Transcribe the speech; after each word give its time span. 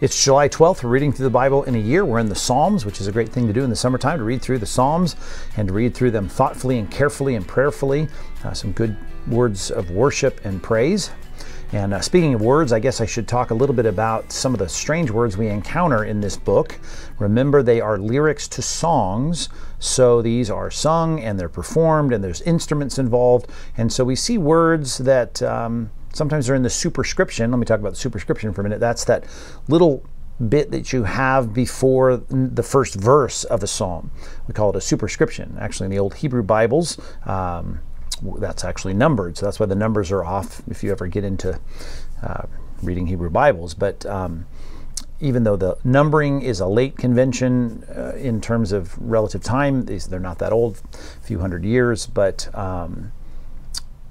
It's 0.00 0.24
July 0.24 0.48
12th. 0.48 0.84
We're 0.84 0.90
reading 0.90 1.12
through 1.12 1.24
the 1.24 1.30
Bible 1.30 1.64
in 1.64 1.74
a 1.74 1.78
year. 1.78 2.04
We're 2.04 2.20
in 2.20 2.28
the 2.28 2.36
Psalms, 2.36 2.86
which 2.86 3.00
is 3.00 3.08
a 3.08 3.12
great 3.12 3.30
thing 3.30 3.48
to 3.48 3.52
do 3.52 3.64
in 3.64 3.70
the 3.70 3.74
summertime 3.74 4.18
to 4.18 4.24
read 4.24 4.40
through 4.40 4.58
the 4.58 4.66
Psalms 4.66 5.16
and 5.56 5.66
to 5.66 5.74
read 5.74 5.92
through 5.92 6.12
them 6.12 6.28
thoughtfully 6.28 6.78
and 6.78 6.88
carefully 6.88 7.34
and 7.34 7.44
prayerfully. 7.44 8.06
Uh, 8.44 8.52
some 8.52 8.70
good 8.70 8.96
words 9.26 9.72
of 9.72 9.90
worship 9.90 10.40
and 10.44 10.62
praise. 10.62 11.10
And 11.72 11.92
uh, 11.92 12.00
speaking 12.00 12.32
of 12.32 12.40
words, 12.40 12.72
I 12.72 12.78
guess 12.78 13.00
I 13.00 13.06
should 13.06 13.26
talk 13.26 13.50
a 13.50 13.54
little 13.54 13.74
bit 13.74 13.86
about 13.86 14.30
some 14.30 14.52
of 14.54 14.60
the 14.60 14.68
strange 14.68 15.10
words 15.10 15.36
we 15.36 15.48
encounter 15.48 16.04
in 16.04 16.20
this 16.20 16.36
book. 16.36 16.78
Remember, 17.18 17.64
they 17.64 17.80
are 17.80 17.98
lyrics 17.98 18.46
to 18.50 18.62
songs, 18.62 19.48
so 19.80 20.22
these 20.22 20.48
are 20.48 20.70
sung 20.70 21.18
and 21.18 21.40
they're 21.40 21.48
performed 21.48 22.12
and 22.12 22.22
there's 22.22 22.40
instruments 22.42 23.00
involved. 23.00 23.50
And 23.76 23.92
so 23.92 24.04
we 24.04 24.14
see 24.14 24.38
words 24.38 24.98
that. 24.98 25.42
Um, 25.42 25.90
Sometimes 26.12 26.46
they're 26.46 26.56
in 26.56 26.62
the 26.62 26.70
superscription. 26.70 27.50
Let 27.50 27.58
me 27.58 27.66
talk 27.66 27.80
about 27.80 27.90
the 27.90 27.98
superscription 27.98 28.52
for 28.52 28.62
a 28.62 28.64
minute. 28.64 28.80
That's 28.80 29.04
that 29.04 29.24
little 29.68 30.04
bit 30.48 30.70
that 30.70 30.92
you 30.92 31.04
have 31.04 31.52
before 31.52 32.16
the 32.16 32.62
first 32.62 32.94
verse 32.94 33.44
of 33.44 33.62
a 33.62 33.66
psalm. 33.66 34.10
We 34.46 34.54
call 34.54 34.70
it 34.70 34.76
a 34.76 34.80
superscription. 34.80 35.56
Actually, 35.60 35.86
in 35.86 35.90
the 35.90 35.98
old 35.98 36.14
Hebrew 36.14 36.42
Bibles, 36.42 36.98
um, 37.24 37.80
that's 38.38 38.64
actually 38.64 38.94
numbered. 38.94 39.36
So 39.36 39.46
that's 39.46 39.60
why 39.60 39.66
the 39.66 39.74
numbers 39.74 40.10
are 40.10 40.24
off 40.24 40.62
if 40.68 40.82
you 40.82 40.90
ever 40.92 41.06
get 41.06 41.24
into 41.24 41.58
uh, 42.22 42.42
reading 42.82 43.06
Hebrew 43.06 43.30
Bibles. 43.30 43.74
But 43.74 44.06
um, 44.06 44.46
even 45.20 45.42
though 45.44 45.56
the 45.56 45.76
numbering 45.82 46.42
is 46.42 46.60
a 46.60 46.66
late 46.66 46.96
convention 46.96 47.84
uh, 47.94 48.12
in 48.16 48.40
terms 48.40 48.72
of 48.72 48.96
relative 49.00 49.42
time, 49.42 49.84
they're 49.84 50.20
not 50.20 50.38
that 50.38 50.52
old, 50.52 50.80
a 50.94 51.26
few 51.26 51.40
hundred 51.40 51.64
years, 51.64 52.06
but 52.06 52.52
um, 52.54 53.12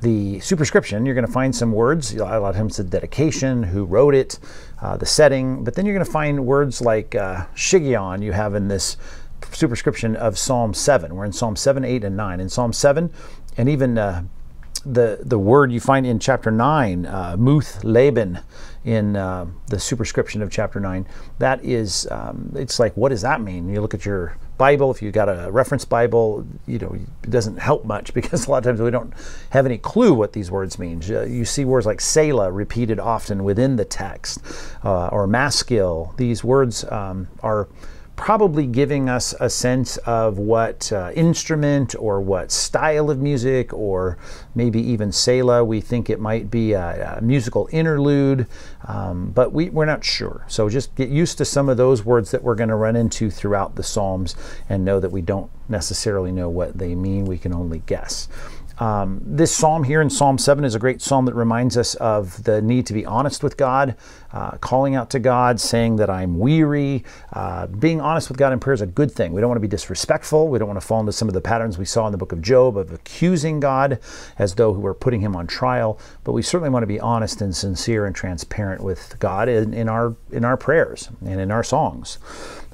the 0.00 0.38
superscription, 0.40 1.04
you're 1.04 1.14
going 1.14 1.26
to 1.26 1.32
find 1.32 1.54
some 1.54 1.72
words. 1.72 2.14
A 2.14 2.18
lot 2.18 2.42
of 2.42 2.56
times 2.56 2.76
the 2.76 2.84
dedication, 2.84 3.62
who 3.62 3.84
wrote 3.84 4.14
it, 4.14 4.38
uh, 4.80 4.96
the 4.96 5.06
setting, 5.06 5.64
but 5.64 5.74
then 5.74 5.86
you're 5.86 5.94
going 5.94 6.06
to 6.06 6.10
find 6.10 6.46
words 6.46 6.80
like 6.80 7.14
uh, 7.14 7.46
Shiggaion 7.54 8.22
you 8.22 8.32
have 8.32 8.54
in 8.54 8.68
this 8.68 8.96
superscription 9.52 10.14
of 10.16 10.38
Psalm 10.38 10.72
7. 10.74 11.14
We're 11.14 11.24
in 11.24 11.32
Psalm 11.32 11.56
7, 11.56 11.84
8, 11.84 12.04
and 12.04 12.16
9. 12.16 12.40
In 12.40 12.48
Psalm 12.48 12.72
7, 12.72 13.10
and 13.56 13.68
even 13.68 13.98
uh, 13.98 14.22
the, 14.80 15.18
the 15.22 15.38
word 15.38 15.72
you 15.72 15.80
find 15.80 16.06
in 16.06 16.18
chapter 16.18 16.50
9, 16.50 17.06
uh, 17.06 17.36
Muth-labben, 17.38 18.42
in 18.84 19.16
uh, 19.16 19.46
the 19.66 19.78
superscription 19.78 20.40
of 20.40 20.50
chapter 20.50 20.80
9, 20.80 21.06
that 21.38 21.62
is, 21.64 22.08
um, 22.10 22.52
it's 22.54 22.78
like, 22.78 22.96
what 22.96 23.10
does 23.10 23.22
that 23.22 23.40
mean? 23.40 23.68
You 23.68 23.80
look 23.80 23.92
at 23.92 24.06
your 24.06 24.38
Bible, 24.56 24.90
if 24.90 25.02
you 25.02 25.10
got 25.10 25.28
a 25.28 25.50
reference 25.50 25.84
Bible, 25.84 26.46
you 26.66 26.78
know, 26.78 26.96
it 27.22 27.30
doesn't 27.30 27.58
help 27.58 27.84
much 27.84 28.14
because 28.18 28.46
a 28.46 28.50
lot 28.50 28.58
of 28.58 28.64
times 28.64 28.80
we 28.80 28.90
don't 28.90 29.12
have 29.50 29.66
any 29.66 29.78
clue 29.78 30.14
what 30.14 30.32
these 30.32 30.50
words 30.50 30.78
mean. 30.78 31.02
You 31.02 31.44
see 31.44 31.64
words 31.64 31.86
like 31.86 32.00
Selah 32.00 32.50
repeated 32.50 32.98
often 32.98 33.44
within 33.44 33.76
the 33.76 33.84
text, 33.84 34.40
uh, 34.84 35.08
or 35.08 35.26
maskil. 35.26 36.14
These 36.16 36.42
words 36.42 36.84
um, 36.90 37.28
are 37.42 37.68
probably 38.18 38.66
giving 38.66 39.08
us 39.08 39.32
a 39.38 39.48
sense 39.48 39.96
of 39.98 40.38
what 40.38 40.92
uh, 40.92 41.12
instrument 41.14 41.94
or 41.98 42.20
what 42.20 42.50
style 42.50 43.10
of 43.10 43.18
music, 43.20 43.72
or 43.72 44.18
maybe 44.56 44.82
even 44.82 45.12
Selah. 45.12 45.64
We 45.64 45.80
think 45.80 46.10
it 46.10 46.18
might 46.18 46.50
be 46.50 46.72
a, 46.72 47.18
a 47.18 47.22
musical 47.22 47.68
interlude, 47.70 48.46
um, 48.86 49.30
but 49.30 49.52
we, 49.52 49.70
we're 49.70 49.86
not 49.86 50.04
sure. 50.04 50.44
So 50.48 50.68
just 50.68 50.94
get 50.96 51.08
used 51.08 51.38
to 51.38 51.44
some 51.44 51.68
of 51.68 51.76
those 51.76 52.04
words 52.04 52.32
that 52.32 52.42
we're 52.42 52.56
going 52.56 52.70
to 52.70 52.74
run 52.74 52.96
into 52.96 53.30
throughout 53.30 53.76
the 53.76 53.84
Psalms 53.84 54.34
and 54.68 54.84
know 54.84 54.98
that 54.98 55.12
we 55.12 55.22
don't 55.22 55.50
necessarily 55.68 56.32
know 56.32 56.48
what 56.48 56.76
they 56.76 56.96
mean. 56.96 57.24
We 57.24 57.38
can 57.38 57.54
only 57.54 57.82
guess. 57.86 58.28
Um, 58.80 59.20
this 59.24 59.54
psalm 59.54 59.84
here 59.84 60.00
in 60.00 60.08
Psalm 60.08 60.38
7 60.38 60.64
is 60.64 60.74
a 60.74 60.78
great 60.78 61.02
psalm 61.02 61.26
that 61.26 61.34
reminds 61.34 61.76
us 61.76 61.96
of 61.96 62.44
the 62.44 62.62
need 62.62 62.86
to 62.86 62.92
be 62.92 63.04
honest 63.04 63.42
with 63.42 63.56
God, 63.56 63.96
uh, 64.32 64.52
calling 64.58 64.94
out 64.94 65.10
to 65.10 65.18
God, 65.18 65.58
saying 65.58 65.96
that 65.96 66.08
I'm 66.08 66.38
weary. 66.38 67.04
Uh, 67.32 67.66
being 67.66 68.00
honest 68.00 68.28
with 68.28 68.38
God 68.38 68.52
in 68.52 68.60
prayer 68.60 68.74
is 68.74 68.80
a 68.80 68.86
good 68.86 69.10
thing. 69.10 69.32
We 69.32 69.40
don't 69.40 69.48
want 69.48 69.56
to 69.56 69.66
be 69.66 69.68
disrespectful. 69.68 70.48
We 70.48 70.58
don't 70.58 70.68
want 70.68 70.80
to 70.80 70.86
fall 70.86 71.00
into 71.00 71.12
some 71.12 71.26
of 71.26 71.34
the 71.34 71.40
patterns 71.40 71.76
we 71.76 71.84
saw 71.84 72.06
in 72.06 72.12
the 72.12 72.18
book 72.18 72.30
of 72.30 72.40
Job 72.40 72.76
of 72.76 72.92
accusing 72.92 73.58
God 73.58 73.98
as 74.38 74.54
though 74.54 74.70
we 74.70 74.80
were 74.80 74.94
putting 74.94 75.20
him 75.20 75.34
on 75.34 75.48
trial. 75.48 75.98
But 76.22 76.32
we 76.32 76.42
certainly 76.42 76.70
want 76.70 76.84
to 76.84 76.88
be 76.88 77.00
honest 77.00 77.40
and 77.40 77.54
sincere 77.56 78.06
and 78.06 78.14
transparent 78.14 78.82
with 78.82 79.16
God 79.18 79.48
in, 79.48 79.74
in 79.74 79.88
our, 79.88 80.14
in 80.30 80.44
our 80.44 80.56
prayers 80.56 81.08
and 81.24 81.40
in 81.40 81.50
our 81.50 81.64
songs. 81.64 82.18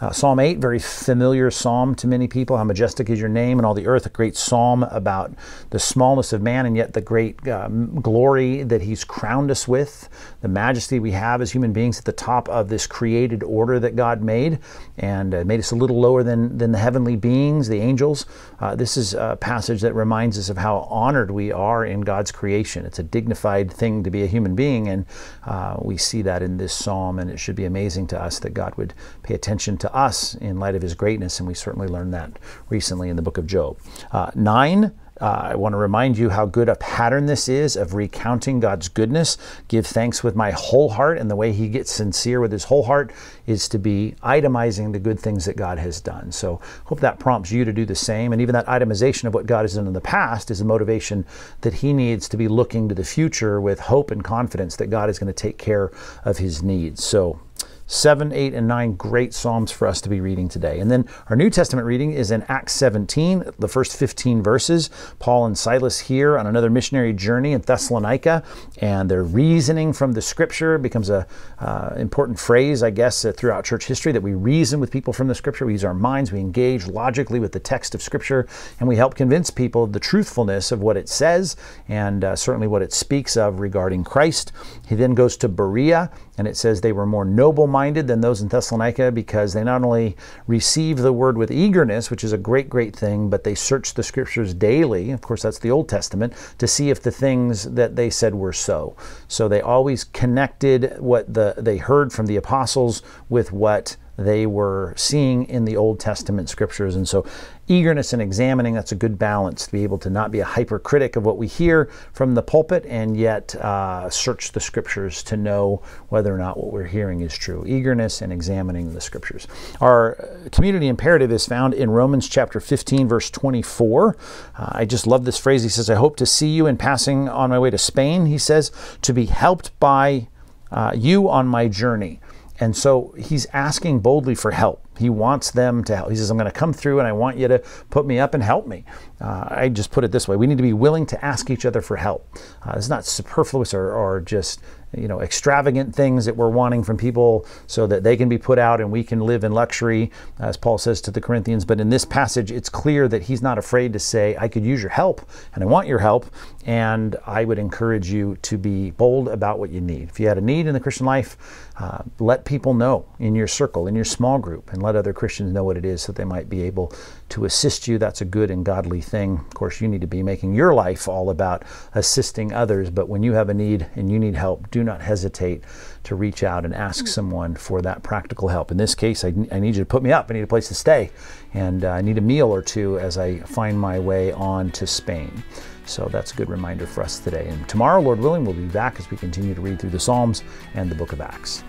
Uh, 0.01 0.11
psalm 0.11 0.41
8, 0.41 0.59
very 0.59 0.81
familiar 0.81 1.51
psalm 1.51 1.95
to 1.95 2.09
many 2.09 2.27
people. 2.27 2.57
How 2.57 2.65
majestic 2.65 3.09
is 3.09 3.21
your 3.21 3.29
name 3.29 3.59
in 3.61 3.65
all 3.65 3.75
the 3.75 3.87
earth. 3.87 4.05
A 4.07 4.11
great 4.11 4.37
psalm 4.37 4.83
about 4.83 5.33
the 5.71 5.79
smallness 5.95 6.33
of 6.33 6.43
man 6.43 6.67
and 6.67 6.77
yet 6.77 6.93
the 6.93 7.01
great 7.01 7.47
um, 7.47 8.01
glory 8.01 8.65
that 8.65 8.83
he's 8.83 9.05
crowned 9.05 9.49
us 9.49 9.69
with, 9.69 10.09
the 10.41 10.49
majesty 10.49 10.99
we 10.99 11.13
have 11.13 11.41
as 11.41 11.53
human 11.53 11.73
beings 11.73 12.01
at 12.01 12.05
the 12.05 12.13
top 12.13 12.49
of 12.49 12.69
this 12.69 12.85
created 12.85 13.45
order 13.45 13.79
that 13.79 13.95
God 13.95 14.21
made 14.21 14.59
and 14.99 15.33
uh, 15.33 15.45
made 15.45 15.61
us 15.61 15.71
a 15.71 15.77
little 15.77 16.01
lower 16.01 16.25
than, 16.25 16.59
than 16.59 16.73
the 16.73 16.79
heavenly 16.79 17.15
beings, 17.15 17.69
the 17.69 17.79
angels. 17.79 18.27
Uh, 18.59 18.75
this 18.75 18.97
is 18.97 19.15
a 19.15 19.39
passage 19.41 19.83
that 19.83 19.95
reminds 19.95 20.37
us 20.37 20.49
of 20.49 20.59
how 20.59 20.79
honored 20.91 21.31
we 21.31 21.53
are 21.53 21.87
in 21.87 22.01
God's 22.01 22.33
creation. 22.33 22.85
It's 22.85 22.99
a 22.99 23.05
dignified 23.05 23.73
thing 23.73 24.03
to 24.03 24.11
be 24.11 24.25
a 24.25 24.27
human 24.27 24.57
being, 24.57 24.89
and 24.89 25.07
uh, 25.45 25.77
we 25.81 25.97
see 25.97 26.23
that 26.23 26.43
in 26.43 26.57
this 26.57 26.75
psalm, 26.75 27.21
and 27.21 27.31
it 27.31 27.39
should 27.39 27.55
be 27.55 27.67
amazing 27.67 28.09
to 28.09 28.21
us 28.21 28.41
that 28.41 28.51
God 28.51 28.75
would 28.75 28.95
pay 29.23 29.35
attention 29.35 29.79
to 29.79 29.95
us 29.95 30.35
in 30.35 30.59
light 30.59 30.75
of 30.75 30.83
his 30.83 30.95
greatness, 30.95 31.39
and 31.39 31.47
we 31.47 31.55
certainly 31.55 31.87
learned 31.87 32.13
that 32.15 32.41
recently 32.69 33.11
in 33.11 33.15
the 33.15 33.23
book 33.23 33.39
of 33.39 33.47
Job. 33.47 33.79
Uh, 34.11 34.33
nine, 34.35 34.93
uh, 35.21 35.51
I 35.51 35.55
want 35.55 35.75
to 35.75 35.77
remind 35.77 36.19
you 36.19 36.31
how 36.31 36.45
good 36.45 36.69
a 36.69 36.75
pattern 36.77 37.27
this 37.27 37.49
is 37.49 37.77
of 37.77 37.95
recounting 37.95 38.59
God's 38.59 38.89
goodness. 38.89 39.39
Give 39.69 39.87
thanks 39.87 40.25
with 40.25 40.35
my 40.35 40.51
whole 40.51 40.91
heart, 40.91 41.19
and 41.19 41.31
the 41.31 41.37
way 41.37 41.53
he 41.53 41.69
gets 41.69 41.93
sincere 41.93 42.41
with 42.41 42.51
his 42.51 42.65
whole 42.65 42.83
heart 42.83 43.13
is 43.47 43.69
to 43.69 43.79
be 43.79 44.17
itemizing 44.25 44.93
the 44.93 44.99
good 44.99 45.21
things 45.21 45.45
that 45.45 45.57
God 45.57 45.79
has 45.79 46.01
done. 46.01 46.33
So, 46.33 46.61
hope 46.87 46.99
that 47.01 47.21
prompts 47.21 47.53
you 47.53 47.65
to 47.65 47.73
do 47.73 47.85
the 47.85 47.95
same. 47.95 48.33
And 48.33 48.43
even 48.43 48.55
that 48.55 48.67
itemization 48.67 49.25
of 49.25 49.35
what 49.35 49.47
God 49.47 49.63
has 49.63 49.75
done 49.75 49.87
in 49.87 49.93
the 49.93 50.01
past 50.01 50.51
is 50.51 50.61
a 50.61 50.65
motivation 50.65 51.25
that 51.61 51.75
he 51.75 51.93
needs 51.93 52.29
to 52.31 52.37
be 52.37 52.49
looking 52.49 52.89
to 52.89 52.95
the 52.95 53.05
future 53.05 53.61
with 53.61 53.79
hope 53.79 54.11
and 54.11 54.25
confidence 54.25 54.77
that 54.77 54.89
God 54.89 55.09
is 55.09 55.21
going 55.21 55.33
to 55.33 55.33
take 55.33 55.59
care 55.59 55.93
of 56.25 56.39
his 56.39 56.63
needs. 56.63 57.05
So, 57.05 57.39
7, 57.87 58.33
8, 58.33 58.55
and 58.55 58.67
9 58.67 58.97
great 58.97 59.35
Psalms 59.35 59.71
for 59.71 59.87
us 59.87 60.01
to 60.01 60.09
be 60.09 60.21
reading 60.21 60.49
today. 60.49 60.81
And 60.81 60.91
then 60.91 61.07
our 61.29 61.37
New 61.37 61.51
Testament 61.51 61.87
reading 61.87 62.13
is 62.13 62.31
in 62.31 62.43
Acts 62.49 62.73
17, 62.73 63.45
the 63.59 63.69
first 63.69 63.97
15 63.97 64.43
verses. 64.43 64.89
Paul 65.19 65.47
and 65.47 65.57
Silas 65.57 66.01
here 66.01 66.39
on 66.39 66.47
another 66.47 66.71
missionary 66.71 67.13
journey 67.13 67.53
in 67.53 67.61
Thessalonica, 67.61 68.43
and 68.81 69.11
their 69.11 69.23
reasoning 69.23 69.93
from 69.93 70.13
the 70.13 70.23
scripture 70.23 70.79
becomes 70.79 71.11
a 71.11 71.27
uh, 71.59 71.95
important 71.97 72.39
phrase, 72.39 72.83
I 72.83 72.91
guess, 72.91 73.25
uh, 73.25 73.33
throughout 73.33 73.65
church 73.65 73.85
history 73.85 74.13
that 74.13 74.23
we 74.23 74.33
reason 74.33 74.81
with 74.81 74.91
people 74.91 75.13
from 75.13 75.29
the 75.29 75.35
scripture. 75.35 75.67
We 75.67 75.73
use 75.73 75.85
our 75.85 75.95
minds, 75.95 76.33
we 76.33 76.41
engage 76.41 76.87
logically 76.87 77.41
with 77.41 77.53
the 77.53 77.61
text 77.61 77.95
of 77.95 78.03
scripture, 78.03 78.47
and 78.81 78.89
we 78.89 78.97
help 78.97 79.15
convince 79.15 79.51
people 79.51 79.85
of 79.85 79.93
the 79.93 80.01
truthfulness 80.01 80.73
of 80.73 80.81
what 80.81 80.97
it 80.97 81.09
says 81.09 81.57
and 81.89 82.25
uh, 82.25 82.37
certainly 82.37 82.67
what 82.67 82.83
it 82.83 82.93
speaks 82.93 83.37
of 83.37 83.61
regarding 83.61 84.05
Christ. 84.05 84.53
He 84.89 84.95
then 84.95 85.15
goes 85.15 85.37
to 85.39 85.49
Berea, 85.49 86.11
and 86.37 86.49
it 86.49 86.57
says 86.57 86.81
they 86.81 86.93
were 86.93 87.07
more 87.07 87.25
noble 87.25 87.67
minded 87.67 88.07
than 88.07 88.21
those 88.21 88.41
in 88.41 88.49
Thessalonica 88.49 89.13
because 89.13 89.53
they 89.53 89.63
not 89.63 89.85
only 89.85 90.17
received 90.47 91.01
the 91.01 91.13
word 91.13 91.39
with 91.39 91.51
eagerness, 91.51 92.11
which 92.11 92.25
is 92.25 92.33
a 92.33 92.39
great, 92.39 92.69
great 92.69 92.95
thing, 92.95 93.31
but 93.31 93.45
they 93.45 93.55
searched 93.55 93.97
the 93.97 94.03
scriptures 94.03 94.53
daily. 94.55 95.11
Of 95.11 95.21
course, 95.21 95.43
that's 95.43 95.59
the 95.59 95.71
Old 95.71 95.89
Testament 95.89 96.33
to 96.59 96.67
see 96.67 96.91
if 96.91 97.03
the 97.03 97.11
things 97.11 97.65
that 97.65 97.97
they 97.97 98.11
said 98.11 98.35
were 98.35 98.53
so. 98.53 98.97
So 99.29 99.49
they 99.49 99.61
always 99.61 100.05
connected 100.05 100.99
what 100.99 101.33
the, 101.33 101.55
they 101.57 101.77
heard 101.77 102.13
from 102.13 102.27
the 102.27 102.37
apostles 102.37 103.03
with 103.29 103.53
what 103.53 103.97
they 104.17 104.47
were 104.47 104.95
seeing 104.97 105.45
in 105.49 105.65
the 105.65 105.77
Old 105.77 105.99
Testament 105.99 106.49
scriptures. 106.49 106.95
And 106.95 107.09
so, 107.09 107.27
eagerness 107.67 108.13
and 108.13 108.21
examining, 108.21 108.75
that's 108.75 108.93
a 108.93 108.97
good 108.97 109.19
balance 109.19 109.67
to 109.67 109.73
be 109.73 109.83
able 109.83 109.99
to 109.99 110.11
not 110.11 110.31
be 110.31 110.41
a 110.41 110.45
hypercritic 110.45 111.17
of 111.17 111.25
what 111.25 111.39
we 111.39 111.47
hear 111.47 111.91
from 112.13 112.35
the 112.35 112.43
pulpit 112.43 112.85
and 112.87 113.17
yet 113.17 113.55
uh, 113.57 114.09
search 114.11 114.53
the 114.53 114.61
scriptures 114.61 115.23
to 115.25 115.37
know 115.37 115.83
whether 116.11 116.35
or 116.35 116.39
not 116.39 116.59
what 116.59 116.73
we're 116.73 116.85
hearing 116.85 117.23
is 117.23 117.37
true. 117.37 117.65
Eagerness 117.67 118.21
and 118.23 118.33
examining 118.33 118.93
the 118.93 119.01
scriptures. 119.01 119.49
Our 119.81 120.17
community 120.53 120.89
imperative 120.89 121.33
is 121.33 121.47
found 121.47 121.75
in 121.75 121.91
Romans 121.91 122.29
chapter 122.29 122.61
15, 122.61 123.09
verse 123.09 123.31
24. 123.31 124.17
Uh, 124.57 124.69
I 124.73 124.85
just 124.85 125.07
love 125.07 125.25
this 125.25 125.39
phrase. 125.39 125.63
He 125.63 125.69
says, 125.69 125.89
I 125.89 125.95
hope 125.95 126.17
to 126.17 126.27
see 126.27 126.49
you 126.49 126.67
in 126.67 126.77
passing 126.77 127.29
on 127.29 127.51
my 127.51 127.59
way 127.59 127.71
to 127.71 127.79
Spain, 127.79 128.27
he 128.27 128.39
says, 128.39 128.71
to 129.03 129.13
be 129.13 129.27
helped 129.27 129.79
by 129.81 130.29
uh, 130.71 130.93
you 130.95 131.31
on 131.31 131.47
my 131.47 131.69
journey. 131.69 132.21
And 132.61 132.77
so 132.77 133.15
he's 133.19 133.47
asking 133.47 134.01
boldly 134.01 134.35
for 134.35 134.53
help. 134.53 134.87
He 134.97 135.11
wants 135.11 135.51
them 135.51 135.83
to 135.85 135.97
help. 135.97 136.11
He 136.11 136.17
says, 136.17 136.31
I'm 136.31 136.39
going 136.39 136.51
to 136.51 136.57
come 136.57 136.73
through 136.73 137.01
and 137.01 137.09
I 137.09 137.13
want 137.13 137.37
you 137.37 137.49
to 137.49 137.59
put 137.91 138.07
me 138.07 138.21
up 138.21 138.33
and 138.33 138.43
help 138.43 138.67
me. 138.67 138.85
Uh, 139.21 139.47
I 139.49 139.69
just 139.69 139.91
put 139.91 140.05
it 140.05 140.13
this 140.13 140.29
way 140.29 140.37
we 140.37 140.47
need 140.47 140.59
to 140.59 140.63
be 140.63 140.73
willing 140.73 141.05
to 141.07 141.25
ask 141.25 141.51
each 141.51 141.67
other 141.67 141.81
for 141.81 141.97
help. 141.97 142.29
Uh, 142.63 142.75
it's 142.77 142.89
not 142.89 143.05
superfluous 143.05 143.75
or, 143.75 143.93
or 143.93 144.21
just 144.21 144.61
you 144.97 145.09
know, 145.09 145.21
extravagant 145.21 145.95
things 145.95 146.25
that 146.25 146.37
we're 146.37 146.49
wanting 146.49 146.83
from 146.83 146.97
people 146.97 147.47
so 147.67 147.87
that 147.87 148.03
they 148.03 148.17
can 148.17 148.29
be 148.29 148.39
put 148.39 148.59
out 148.59 148.81
and 148.81 148.91
we 148.91 149.05
can 149.05 149.21
live 149.21 149.45
in 149.45 149.53
luxury, 149.53 150.11
as 150.39 150.57
Paul 150.57 150.79
says 150.79 151.01
to 151.03 151.11
the 151.11 151.21
Corinthians. 151.21 151.65
But 151.65 151.81
in 151.81 151.91
this 151.91 152.05
passage, 152.05 152.51
it's 152.51 152.69
clear 152.69 153.09
that 153.09 153.23
he's 153.23 153.43
not 153.43 153.59
afraid 153.59 153.93
to 153.93 153.99
say, 153.99 154.37
I 154.39 154.49
could 154.49 154.65
use 154.65 154.83
your 154.83 154.91
help 154.91 155.21
and 155.55 155.63
I 155.63 155.67
want 155.67 155.89
your 155.89 155.99
help. 155.99 156.27
And 156.67 157.17
I 157.27 157.45
would 157.45 157.59
encourage 157.59 158.11
you 158.11 158.37
to 158.43 158.57
be 158.57 158.91
bold 158.93 159.29
about 159.29 159.59
what 159.59 159.71
you 159.71 159.81
need. 159.81 160.09
If 160.09 160.19
you 160.19 160.29
had 160.29 160.39
a 160.39 160.41
need 160.41 160.67
in 160.67 160.73
the 160.73 160.81
Christian 160.81 161.05
life, 161.07 161.37
uh, 161.79 162.03
let 162.21 162.45
people 162.45 162.73
know 162.73 163.05
in 163.19 163.35
your 163.35 163.49
circle, 163.49 163.87
in 163.87 163.95
your 163.95 164.05
small 164.05 164.39
group, 164.39 164.73
and 164.73 164.83
let 164.83 164.95
other 164.97 165.13
Christians 165.13 165.53
know 165.53 165.65
what 165.65 165.77
it 165.77 165.85
is 165.85 166.01
so 166.03 166.13
they 166.13 166.25
might 166.25 166.49
be 166.49 166.63
able 166.63 166.93
to 167.31 167.45
assist 167.45 167.89
you. 167.89 167.99
That's 167.99 168.21
a 168.21 168.25
good 168.25 168.51
and 168.51 168.65
godly 168.65 169.01
thing. 169.01 169.39
Of 169.39 169.55
course, 169.55 169.81
you 169.81 169.89
need 169.89 170.01
to 170.01 170.07
be 170.07 170.23
making 170.23 170.55
your 170.55 170.73
life 170.73 171.09
all 171.09 171.31
about 171.31 171.65
assisting 171.95 172.53
others, 172.53 172.91
but 172.91 173.09
when 173.09 173.23
you 173.23 173.33
have 173.33 173.49
a 173.49 173.55
need 173.55 173.87
and 173.97 174.11
you 174.11 174.19
need 174.19 174.37
help, 174.37 174.71
do 174.85 174.91
not 174.91 175.01
hesitate 175.01 175.65
to 176.05 176.15
reach 176.15 176.43
out 176.43 176.65
and 176.65 176.75
ask 176.75 177.07
someone 177.07 177.55
for 177.55 177.81
that 177.83 178.03
practical 178.03 178.49
help. 178.49 178.71
In 178.71 178.77
this 178.77 178.95
case, 178.95 179.25
I, 179.25 179.33
I 179.51 179.59
need 179.59 179.75
you 179.77 179.83
to 179.83 179.87
put 179.87 180.03
me 180.03 180.13
up. 180.13 180.31
I 180.31 180.35
need 180.35 180.43
a 180.43 180.47
place 180.47 180.69
to 180.69 180.75
stay, 180.75 181.11
and 181.55 181.85
uh, 181.85 181.91
I 181.91 182.03
need 182.03 182.19
a 182.19 182.21
meal 182.21 182.51
or 182.51 182.63
two 182.63 182.99
as 182.99 183.19
I 183.19 183.41
find 183.41 183.79
my 183.79 183.99
way 183.99 184.33
on 184.33 184.71
to 184.73 184.87
Spain. 184.87 185.43
So 185.87 186.09
that's 186.11 186.33
a 186.33 186.37
good 186.37 186.51
reminder 186.51 186.87
for 186.87 187.03
us 187.03 187.19
today. 187.19 187.47
And 187.49 187.69
tomorrow, 187.69 188.01
Lord 188.01 188.19
willing, 188.19 188.45
we'll 188.45 188.55
be 188.55 188.67
back 188.67 188.99
as 188.99 189.11
we 189.11 189.17
continue 189.17 189.55
to 189.55 189.61
read 189.61 189.81
through 189.81 189.91
the 189.91 190.01
Psalms 190.01 190.43
and 190.75 190.91
the 190.91 190.95
book 190.95 191.13
of 191.13 191.21
Acts. 191.21 191.65